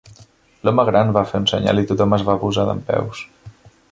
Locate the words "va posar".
2.31-2.65